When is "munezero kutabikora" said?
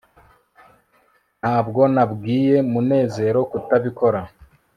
2.71-4.21